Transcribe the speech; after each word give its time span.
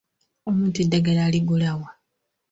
Omuntu 0.49 0.77
eddagala 0.85 1.21
aligula 1.27 1.71
wa? 1.79 1.89